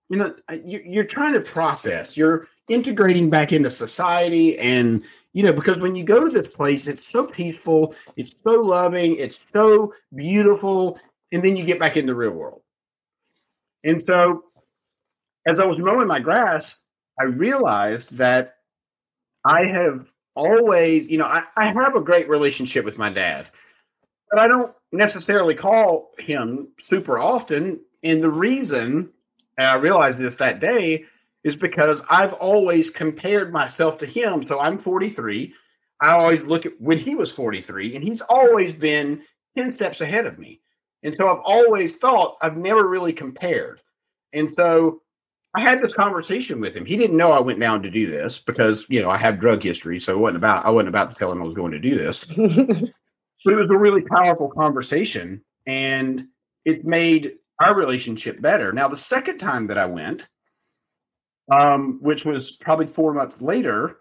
[0.09, 2.15] you know you're trying to process.
[2.15, 6.87] You're integrating back into society, and you know because when you go to this place,
[6.87, 10.99] it's so peaceful, it's so loving, it's so beautiful,
[11.31, 12.61] and then you get back in the real world.
[13.83, 14.45] And so,
[15.45, 16.81] as I was mowing my grass,
[17.19, 18.55] I realized that
[19.43, 23.47] I have always, you know, I, I have a great relationship with my dad
[24.35, 27.79] but I don't necessarily call him super often.
[28.03, 29.09] And the reason,
[29.57, 31.05] and I realized this that day,
[31.43, 34.43] is because I've always compared myself to him.
[34.43, 35.53] So I'm 43.
[36.01, 39.21] I always look at when he was 43, and he's always been
[39.57, 40.59] 10 steps ahead of me.
[41.03, 43.81] And so I've always thought I've never really compared.
[44.33, 45.01] And so
[45.55, 46.85] I had this conversation with him.
[46.85, 49.63] He didn't know I went down to do this because, you know, I have drug
[49.63, 49.99] history.
[49.99, 51.97] So it wasn't about I wasn't about to tell him I was going to do
[51.97, 52.23] this.
[52.25, 56.27] but it was a really powerful conversation and
[56.65, 58.73] it made our relationship better.
[58.73, 60.27] Now, the second time that I went,
[61.51, 63.97] um, which was probably four months later,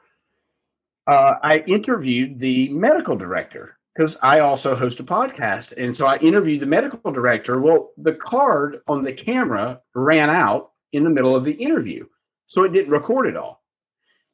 [1.07, 5.73] uh, I interviewed the medical director because I also host a podcast.
[5.77, 7.61] And so I interviewed the medical director.
[7.61, 12.07] Well, the card on the camera ran out in the middle of the interview.
[12.47, 13.63] So it didn't record it all.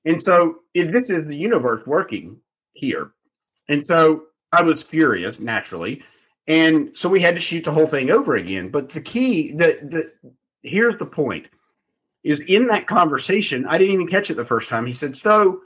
[0.04, 2.40] And so this is the universe working
[2.72, 3.10] here.
[3.68, 6.02] And so I was furious naturally,
[6.48, 8.68] and so we had to shoot the whole thing over again.
[8.68, 10.12] But the key, that
[10.62, 11.46] here's the point,
[12.24, 13.66] is in that conversation.
[13.66, 14.86] I didn't even catch it the first time.
[14.86, 15.60] He said, "So,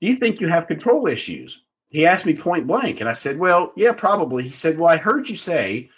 [0.00, 3.38] do you think you have control issues?" He asked me point blank, and I said,
[3.38, 5.90] "Well, yeah, probably." He said, "Well, I heard you say."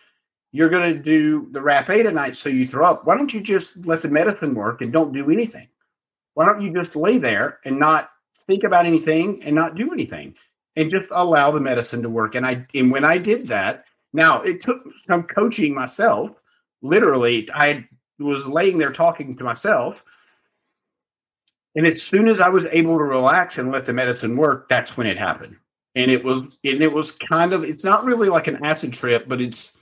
[0.52, 3.06] You're going to do the rapé tonight, so you throw up.
[3.06, 5.68] Why don't you just let the medicine work and don't do anything?
[6.34, 8.10] Why don't you just lay there and not
[8.46, 10.34] think about anything and not do anything?
[10.76, 12.34] and just allow the medicine to work.
[12.34, 16.30] And I and when I did that, now it took some coaching myself.
[16.82, 17.86] Literally, I
[18.18, 20.04] was laying there talking to myself.
[21.76, 24.96] And as soon as I was able to relax and let the medicine work, that's
[24.96, 25.56] when it happened.
[25.94, 29.28] And it was and it was kind of it's not really like an acid trip,
[29.28, 29.72] but it's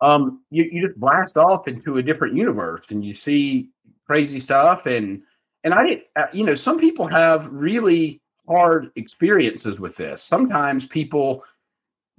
[0.00, 3.68] um you, you just blast off into a different universe and you see
[4.06, 5.22] crazy stuff and
[5.62, 10.22] and I didn't uh, you know some people have really hard experiences with this.
[10.22, 11.44] Sometimes people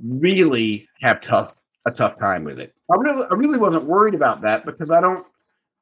[0.04, 2.74] really have tough a tough time with it.
[2.92, 5.26] I really I really wasn't worried about that because I don't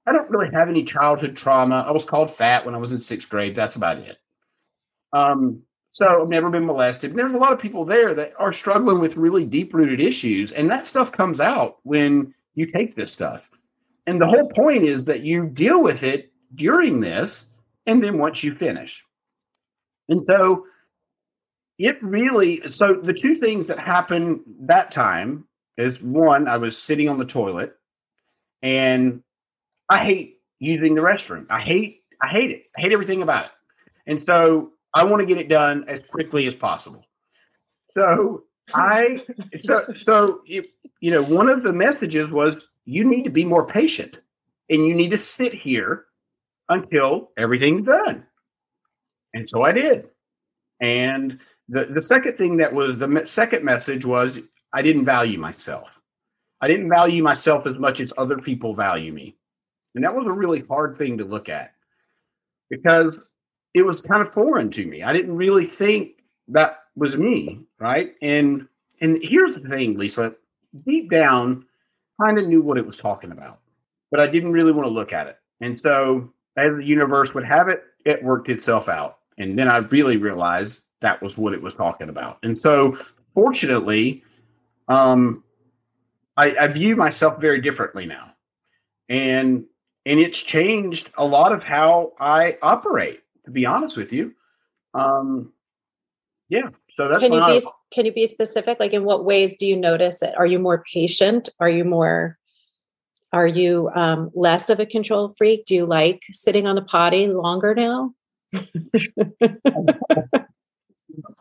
[0.05, 1.85] I don't really have any childhood trauma.
[1.87, 3.55] I was called fat when I was in sixth grade.
[3.55, 4.17] That's about it.
[5.13, 5.61] Um,
[5.93, 7.15] so I've never been molested.
[7.15, 10.69] There's a lot of people there that are struggling with really deep rooted issues, and
[10.69, 13.49] that stuff comes out when you take this stuff.
[14.07, 17.45] And the whole point is that you deal with it during this,
[17.85, 19.05] and then once you finish.
[20.09, 20.65] And so
[21.77, 25.45] it really, so the two things that happened that time
[25.77, 27.75] is one, I was sitting on the toilet
[28.61, 29.23] and
[29.89, 31.45] I hate using the restroom.
[31.49, 32.63] I hate, I hate it.
[32.77, 33.51] I hate everything about it.
[34.05, 37.05] And so I want to get it done as quickly as possible.
[37.97, 39.21] So I,
[39.59, 44.19] so, so, you know, one of the messages was you need to be more patient
[44.69, 46.05] and you need to sit here
[46.69, 48.25] until everything's done.
[49.33, 50.09] And so I did.
[50.79, 54.39] And the, the second thing that was the second message was
[54.73, 55.99] I didn't value myself.
[56.61, 59.35] I didn't value myself as much as other people value me.
[59.95, 61.73] And that was a really hard thing to look at
[62.69, 63.19] because
[63.73, 65.03] it was kind of foreign to me.
[65.03, 68.13] I didn't really think that was me, right?
[68.21, 68.67] And
[69.01, 70.35] and here's the thing, Lisa,
[70.85, 71.65] deep down,
[72.21, 73.59] kind of knew what it was talking about,
[74.11, 75.37] but I didn't really want to look at it.
[75.61, 79.19] And so, as the universe would have it, it worked itself out.
[79.37, 82.37] And then I really realized that was what it was talking about.
[82.43, 82.97] And so,
[83.33, 84.23] fortunately,
[84.87, 85.43] um,
[86.37, 88.33] I, I view myself very differently now,
[89.09, 89.65] and
[90.05, 93.22] and it's changed a lot of how I operate.
[93.45, 94.33] To be honest with you,
[94.93, 95.51] um,
[96.49, 96.69] yeah.
[96.93, 98.79] So that's can you be can you be specific?
[98.79, 100.35] Like in what ways do you notice it?
[100.37, 101.49] Are you more patient?
[101.59, 102.37] Are you more
[103.31, 105.65] are you um, less of a control freak?
[105.65, 108.13] Do you like sitting on the potty longer now?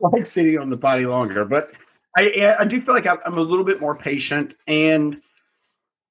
[0.00, 1.72] like sitting on the potty longer, but
[2.16, 5.20] I I do feel like I'm a little bit more patient and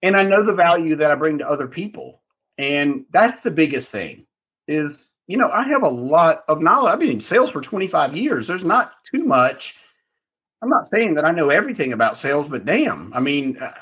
[0.03, 2.21] and I know the value that I bring to other people,
[2.57, 4.27] and that's the biggest thing.
[4.67, 6.93] Is you know I have a lot of knowledge.
[6.93, 8.47] I've been in sales for 25 years.
[8.47, 9.77] There's not too much.
[10.61, 13.73] I'm not saying that I know everything about sales, but damn, I mean, uh,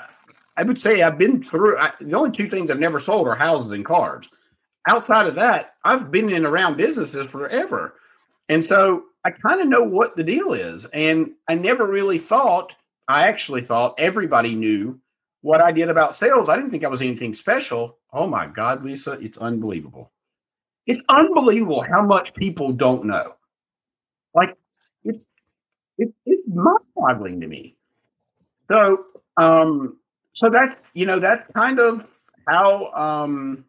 [0.56, 1.78] I would say I've been through.
[1.78, 4.28] I, the only two things I've never sold are houses and cars.
[4.88, 7.94] Outside of that, I've been in around businesses forever,
[8.48, 10.86] and so I kind of know what the deal is.
[10.86, 12.74] And I never really thought.
[13.08, 15.00] I actually thought everybody knew
[15.42, 16.48] what I did about sales.
[16.48, 17.98] I didn't think I was anything special.
[18.12, 20.12] Oh my God, Lisa, it's unbelievable.
[20.90, 23.34] It's unbelievable how much people don't know.
[24.34, 24.56] Like
[25.04, 25.20] it's
[25.98, 27.76] it, it's mind-boggling to me.
[28.68, 29.04] So
[29.36, 29.98] um
[30.32, 32.10] so that's you know that's kind of
[32.48, 33.64] how um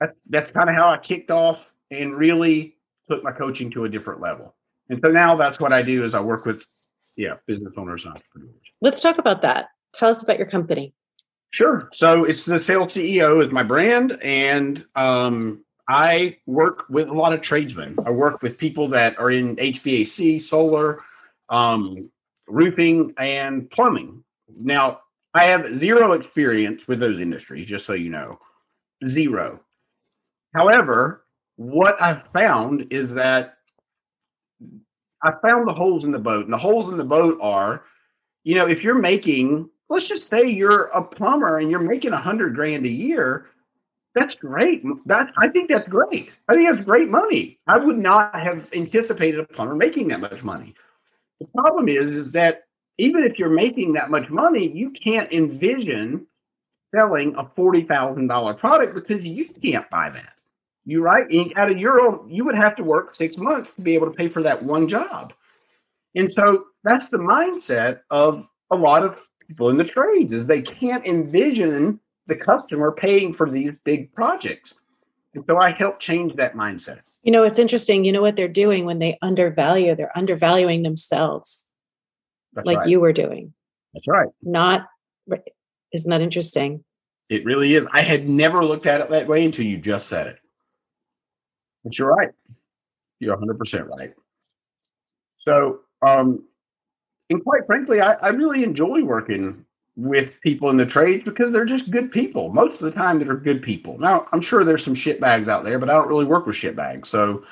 [0.00, 2.74] that, that's kind of how I kicked off and really
[3.08, 4.56] took my coaching to a different level.
[4.88, 6.66] And so now that's what I do is I work with
[7.14, 8.56] yeah business owners and entrepreneurs.
[8.80, 9.66] Let's talk about that.
[9.94, 10.94] Tell us about your company.
[11.50, 11.88] Sure.
[11.92, 17.32] So it's the Sales CEO is my brand, and um, I work with a lot
[17.32, 17.96] of tradesmen.
[18.04, 21.02] I work with people that are in HVAC, solar,
[21.48, 22.10] um,
[22.46, 24.22] roofing, and plumbing.
[24.54, 25.00] Now,
[25.34, 28.38] I have zero experience with those industries, just so you know,
[29.06, 29.60] zero.
[30.54, 31.24] However,
[31.56, 33.54] what I've found is that
[35.22, 37.84] I found the holes in the boat, and the holes in the boat are,
[38.44, 42.20] you know, if you're making let's just say you're a plumber and you're making a
[42.20, 43.46] hundred grand a year.
[44.18, 44.82] That's great.
[45.06, 46.32] That I think that's great.
[46.48, 47.58] I think that's great money.
[47.68, 50.74] I would not have anticipated a plumber making that much money.
[51.40, 52.64] The problem is, is that
[52.98, 56.26] even if you're making that much money, you can't envision
[56.92, 60.32] selling a forty thousand dollar product because you can't buy that.
[60.84, 61.30] You right?
[61.30, 64.06] And out of your own, you would have to work six months to be able
[64.06, 65.32] to pay for that one job.
[66.16, 70.62] And so that's the mindset of a lot of people in the trades is they
[70.62, 74.74] can't envision the customer paying for these big projects.
[75.34, 77.00] And so I help change that mindset.
[77.22, 78.04] You know, it's interesting.
[78.04, 81.66] You know what they're doing when they undervalue, they're undervaluing themselves.
[82.52, 82.88] That's like right.
[82.88, 83.52] you were doing.
[83.92, 84.28] That's right.
[84.42, 84.86] Not,
[85.92, 86.84] isn't that interesting?
[87.28, 87.86] It really is.
[87.92, 90.38] I had never looked at it that way until you just said it.
[91.84, 92.30] But you're right.
[93.20, 94.14] You're 100% right.
[95.40, 96.44] So, um,
[97.30, 99.66] and quite frankly, I, I really enjoy working
[99.98, 102.50] with people in the trades because they're just good people.
[102.50, 103.98] Most of the time, they're good people.
[103.98, 106.54] Now, I'm sure there's some shit bags out there, but I don't really work with
[106.54, 107.08] shit bags.
[107.08, 107.44] So,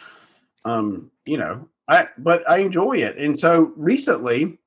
[0.64, 3.18] um, you know, I but I enjoy it.
[3.18, 4.58] And so recently,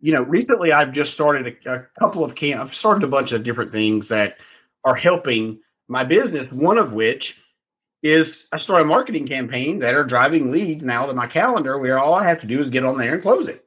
[0.00, 2.60] you know, recently I've just started a, a couple of camp.
[2.60, 4.36] I've started a bunch of different things that
[4.84, 6.52] are helping my business.
[6.52, 7.42] One of which
[8.02, 11.98] is I started a marketing campaign that are driving leads now to my calendar where
[11.98, 13.64] all I have to do is get on there and close it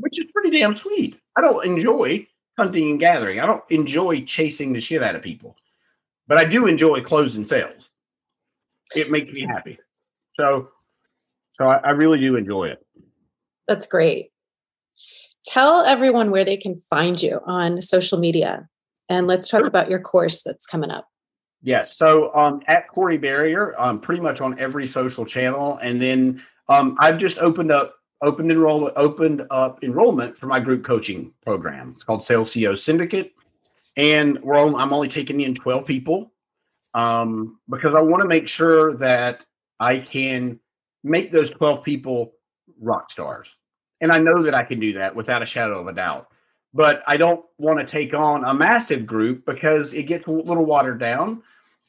[0.00, 1.20] which is pretty damn sweet.
[1.36, 2.26] I don't enjoy
[2.58, 3.40] hunting and gathering.
[3.40, 5.56] I don't enjoy chasing the shit out of people,
[6.26, 7.88] but I do enjoy closing sales.
[8.94, 9.78] It makes me happy.
[10.38, 10.68] So,
[11.52, 12.84] so I, I really do enjoy it.
[13.68, 14.32] That's great.
[15.46, 18.68] Tell everyone where they can find you on social media,
[19.08, 19.68] and let's talk sure.
[19.68, 21.06] about your course that's coming up.
[21.62, 21.96] Yes.
[21.96, 26.96] So um, at Corey Barrier, um, pretty much on every social channel, and then um,
[27.00, 31.92] I've just opened up opened enrollment opened up enrollment for my group coaching program.
[31.96, 33.32] It's called Sales CEO Syndicate,
[33.96, 36.32] and we're I'm only taking in 12 people
[36.94, 39.44] um, because I want to make sure that
[39.78, 40.60] I can
[41.02, 42.32] make those 12 people
[42.80, 43.56] rock stars,
[44.00, 46.28] and I know that I can do that without a shadow of a doubt.
[46.72, 50.64] But I don't want to take on a massive group because it gets a little
[50.64, 51.42] watered down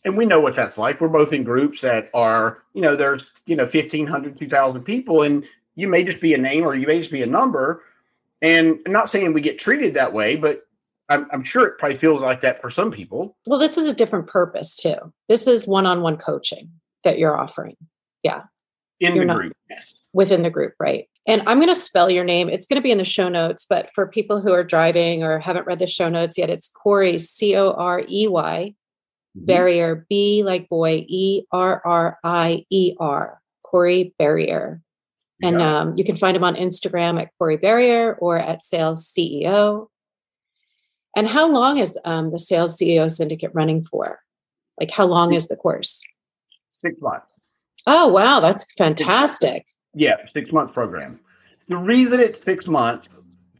[0.03, 0.99] and we know what that's like.
[0.99, 5.43] We're both in groups that are, you know, there's, you know, 1,500, 2,000 people, and
[5.81, 7.83] you may just be a name or you may just be a number.
[8.41, 10.61] And I'm not saying we get treated that way, but
[11.09, 13.35] I'm, I'm, sure it probably feels like that for some people.
[13.47, 15.11] Well, this is a different purpose too.
[15.27, 16.69] This is one-on-one coaching
[17.03, 17.75] that you're offering.
[18.23, 18.43] Yeah.
[18.99, 19.95] In you're the group, yes.
[20.13, 21.07] Within the group, right.
[21.27, 22.47] And I'm going to spell your name.
[22.49, 25.39] It's going to be in the show notes, but for people who are driving or
[25.39, 28.75] haven't read the show notes yet, it's Corey, C O R E Y,
[29.37, 29.45] mm-hmm.
[29.45, 34.81] Barrier, B like boy, E R R I E R, Corey Barrier.
[35.43, 35.79] And yeah.
[35.79, 39.87] um, you can find him on Instagram at Corey Barrier or at Sales CEO.
[41.15, 44.19] And how long is um, the Sales CEO Syndicate running for?
[44.79, 46.03] Like, how long is the course?
[46.77, 47.37] Six months.
[47.85, 48.39] Oh, wow.
[48.39, 49.65] That's fantastic.
[49.93, 51.19] Yeah, six month program.
[51.67, 53.09] The reason it's six months,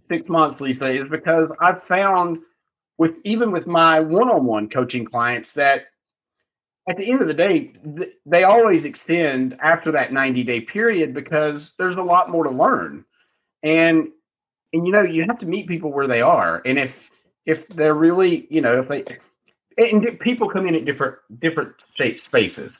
[0.09, 2.39] six months, Lisa, is because I've found
[2.97, 5.85] with even with my one on one coaching clients that
[6.89, 11.13] at the end of the day, th- they always extend after that 90 day period
[11.13, 13.05] because there's a lot more to learn.
[13.63, 14.09] And
[14.73, 16.61] and you know, you have to meet people where they are.
[16.65, 17.11] And if
[17.45, 19.03] if they're really, you know, if they
[19.77, 21.75] and people come in at different different
[22.17, 22.79] spaces.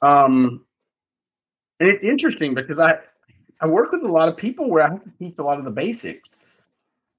[0.00, 0.64] Um
[1.80, 2.98] and it's interesting because I
[3.60, 5.64] I work with a lot of people where I have to teach a lot of
[5.64, 6.30] the basics.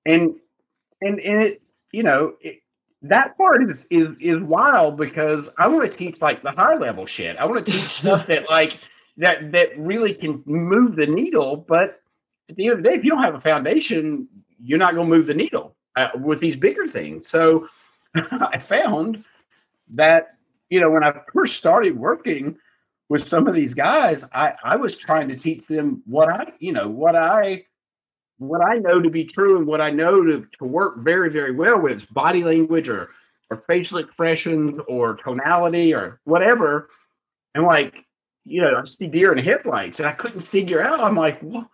[0.08, 0.36] And
[1.02, 2.62] and and it's you know, it,
[3.04, 7.06] that part is is is wild because I want to teach like the high level
[7.06, 7.38] shit.
[7.38, 8.80] I want to teach stuff that like
[9.18, 11.58] that that really can move the needle.
[11.58, 12.01] But
[12.49, 14.28] at the end of the day, if you don't have a foundation,
[14.64, 17.28] you're not going to move the needle uh, with these bigger things.
[17.28, 17.68] So
[18.16, 19.24] I found
[19.93, 20.38] that
[20.70, 22.58] you know when I first started working
[23.10, 26.72] with some of these guys, I I was trying to teach them what I you
[26.72, 27.66] know what I
[28.48, 31.52] what I know to be true and what I know to, to work very, very
[31.52, 33.10] well with body language or
[33.50, 36.89] or facial expressions or tonality or whatever.
[37.54, 38.06] And like,
[38.46, 41.00] you know, I see deer in headlights and I couldn't figure out.
[41.00, 41.68] I'm like, what,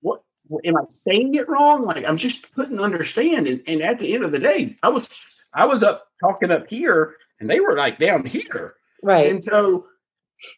[0.00, 1.82] what, what am I saying it wrong?
[1.82, 3.46] Like I'm just couldn't understand.
[3.46, 6.66] And, and at the end of the day, I was I was up talking up
[6.68, 8.74] here and they were like down here.
[9.02, 9.30] Right.
[9.30, 9.86] And so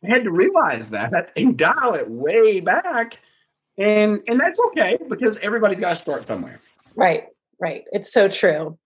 [0.05, 3.19] I had to realize that and dial it way back
[3.79, 6.61] and and that's okay because everybody's got to start somewhere.
[6.95, 7.25] Right
[7.61, 7.85] right.
[7.93, 8.79] It's so true.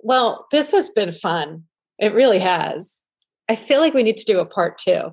[0.00, 1.64] Well this has been fun.
[1.98, 3.02] It really has.
[3.48, 5.10] I feel like we need to do a part two.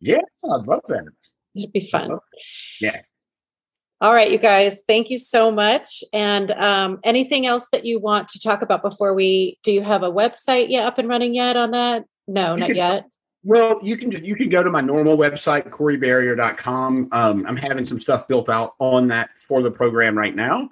[0.00, 1.04] Yeah i'd love that.
[1.54, 2.18] It'd be fun.
[2.80, 3.02] yeah.
[4.00, 6.02] All right you guys thank you so much.
[6.12, 10.02] And um, anything else that you want to talk about before we do you have
[10.02, 12.04] a website yet up and running yet on that?
[12.26, 13.04] No you not yet
[13.48, 17.08] well, you can you can go to my normal website, coreybarrier.com.
[17.12, 20.68] Um, I'm having some stuff built out on that for the program right now.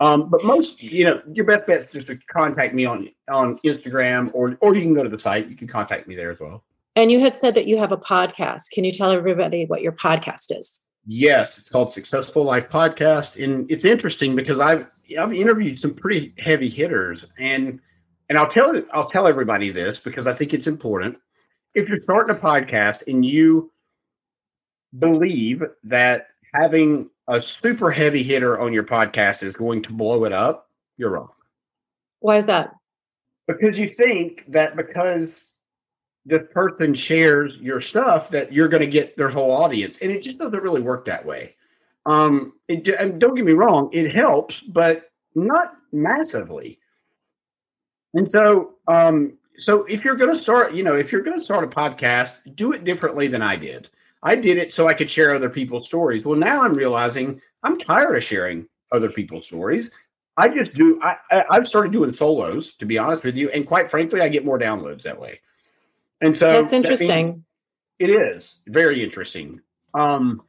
[0.00, 3.58] Um, but most, you know, your best bet is just to contact me on on
[3.58, 5.50] Instagram or or you can go to the site.
[5.50, 6.64] You can contact me there as well.
[6.96, 8.70] And you had said that you have a podcast.
[8.72, 10.80] Can you tell everybody what your podcast is?
[11.06, 14.86] Yes, it's called Successful Life Podcast, and it's interesting because I've
[15.20, 17.80] I've interviewed some pretty heavy hitters, and
[18.30, 21.18] and I'll tell I'll tell everybody this because I think it's important
[21.74, 23.70] if you're starting a podcast and you
[24.98, 30.32] believe that having a super heavy hitter on your podcast is going to blow it
[30.32, 31.30] up, you're wrong.
[32.20, 32.74] Why is that?
[33.46, 35.52] Because you think that because
[36.24, 40.22] this person shares your stuff that you're going to get their whole audience, and it
[40.22, 41.54] just doesn't really work that way.
[42.06, 46.78] Um, it, and don't get me wrong, it helps, but not massively.
[48.14, 51.44] And so, um, so if you're going to start, you know, if you're going to
[51.44, 53.88] start a podcast, do it differently than I did.
[54.22, 56.24] I did it so I could share other people's stories.
[56.24, 59.90] Well, now I'm realizing I'm tired of sharing other people's stories.
[60.36, 61.00] I just do.
[61.02, 64.28] I, I have started doing solos, to be honest with you, and quite frankly, I
[64.28, 65.40] get more downloads that way.
[66.20, 67.44] And so that's interesting.
[68.00, 69.60] That it is very interesting.
[69.92, 70.42] Um,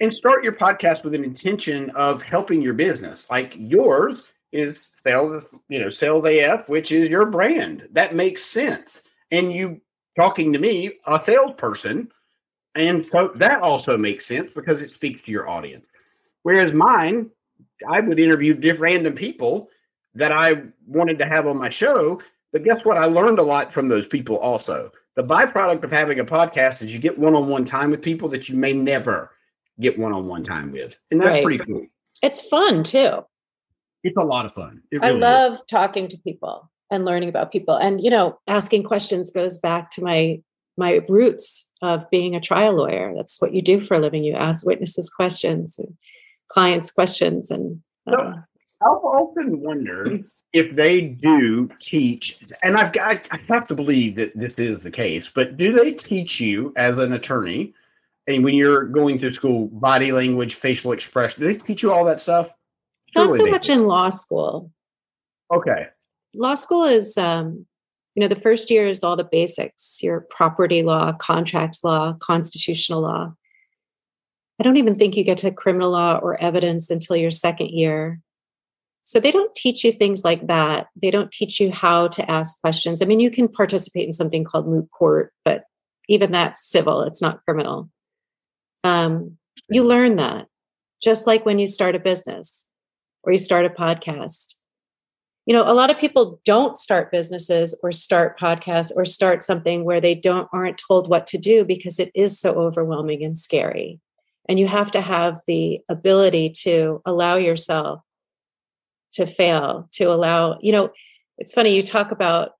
[0.00, 5.44] and start your podcast with an intention of helping your business, like yours is sales,
[5.68, 7.88] you know, sales AF, which is your brand.
[7.92, 9.02] That makes sense.
[9.30, 9.80] And you
[10.14, 12.10] talking to me, a salesperson,
[12.74, 15.86] and so that also makes sense because it speaks to your audience.
[16.42, 17.30] Whereas mine,
[17.88, 19.68] I would interview different random people
[20.14, 22.20] that I wanted to have on my show.
[22.52, 22.98] But guess what?
[22.98, 24.90] I learned a lot from those people also.
[25.16, 28.28] The byproduct of having a podcast is you get one on one time with people
[28.30, 29.30] that you may never
[29.80, 30.98] get one on one time with.
[31.10, 31.44] And that's right.
[31.44, 31.86] pretty cool.
[32.22, 33.24] It's fun too
[34.04, 34.82] it's a lot of fun.
[34.90, 35.60] Really I love is.
[35.70, 37.76] talking to people and learning about people.
[37.76, 40.40] And you know, asking questions goes back to my
[40.76, 43.12] my roots of being a trial lawyer.
[43.14, 44.24] That's what you do for a living.
[44.24, 45.96] You ask witnesses questions and
[46.48, 47.50] clients questions.
[47.50, 48.44] And uh, so
[48.82, 54.36] I've often wondered if they do teach, and I've got I have to believe that
[54.38, 57.74] this is the case, but do they teach you as an attorney?
[58.28, 62.04] And when you're going through school, body language, facial expression, do they teach you all
[62.04, 62.54] that stuff?
[63.14, 64.70] Not so much in law school.
[65.52, 65.88] Okay.
[66.34, 67.66] Law school is, um,
[68.14, 73.02] you know, the first year is all the basics your property law, contracts law, constitutional
[73.02, 73.32] law.
[74.60, 78.20] I don't even think you get to criminal law or evidence until your second year.
[79.04, 80.86] So they don't teach you things like that.
[80.94, 83.02] They don't teach you how to ask questions.
[83.02, 85.64] I mean, you can participate in something called moot court, but
[86.08, 87.90] even that's civil, it's not criminal.
[88.84, 89.38] Um,
[89.68, 90.46] you learn that
[91.02, 92.68] just like when you start a business
[93.22, 94.54] or you start a podcast.
[95.46, 99.84] You know, a lot of people don't start businesses or start podcasts or start something
[99.84, 104.00] where they don't aren't told what to do because it is so overwhelming and scary.
[104.48, 108.00] and you have to have the ability to allow yourself
[109.12, 110.90] to fail, to allow, you know,
[111.38, 112.52] it's funny, you talk about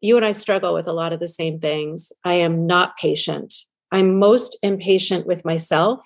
[0.00, 2.12] you and I struggle with a lot of the same things.
[2.24, 3.54] I am not patient.
[3.90, 6.04] I'm most impatient with myself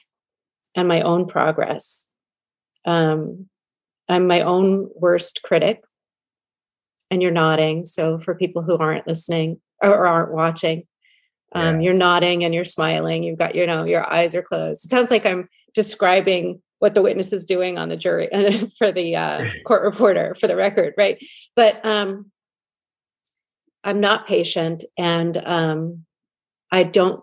[0.76, 2.07] and my own progress.
[2.84, 3.48] Um,
[4.08, 5.82] I'm my own worst critic.
[7.10, 7.86] And you're nodding.
[7.86, 10.86] So, for people who aren't listening or aren't watching,
[11.52, 11.86] um, yeah.
[11.86, 13.22] you're nodding and you're smiling.
[13.22, 14.84] You've got, you know, your eyes are closed.
[14.84, 18.28] It sounds like I'm describing what the witness is doing on the jury
[18.78, 21.22] for the uh, court reporter for the record, right?
[21.56, 22.30] But um,
[23.82, 26.04] I'm not patient, and um,
[26.70, 27.22] I don't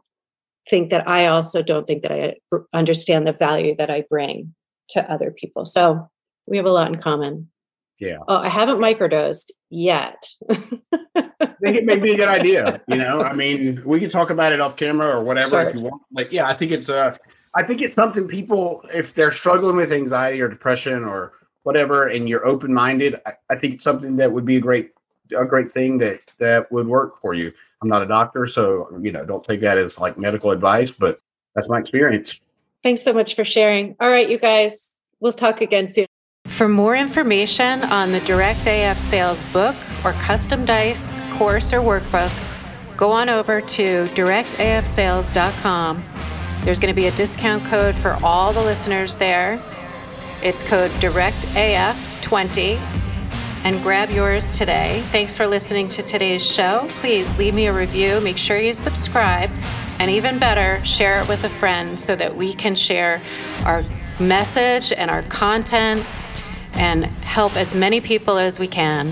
[0.70, 2.36] think that I also don't think that I
[2.74, 4.56] understand the value that I bring
[4.90, 5.66] to other people.
[5.66, 6.10] So
[6.48, 7.50] we have a lot in common.
[8.00, 8.18] Yeah.
[8.28, 10.22] Oh, I haven't microdosed yet.
[10.50, 12.82] I think it may be a good idea.
[12.88, 15.70] You know, I mean, we can talk about it off camera or whatever sure.
[15.70, 16.02] if you want.
[16.12, 17.16] Like, yeah, I think it's uh
[17.56, 21.32] I think it's something people, if they're struggling with anxiety or depression or
[21.64, 24.92] whatever, and you're open minded, I, I, think it's something that would be a great,
[25.36, 27.54] a great thing that that would work for you.
[27.82, 31.22] I'm not a doctor, so you know, don't take that as like medical advice, but
[31.56, 32.42] that's my experience.
[32.86, 33.98] Thanks so much for sharing.
[34.00, 36.06] All right, you guys, we'll talk again soon.
[36.46, 39.76] For more information on the Direct AF Sales book
[40.06, 42.32] or custom dice, course, or workbook,
[42.96, 46.04] go on over to directafsales.com
[46.66, 49.62] there's going to be a discount code for all the listeners there.
[50.42, 52.78] It's code DIRECTAF20
[53.64, 55.02] and grab yours today.
[55.12, 56.88] Thanks for listening to today's show.
[56.96, 59.52] Please leave me a review, make sure you subscribe,
[60.00, 63.22] and even better, share it with a friend so that we can share
[63.66, 63.84] our
[64.20, 66.06] message and our content
[66.74, 69.08] and help as many people as we can.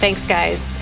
[0.00, 0.79] Thanks, guys.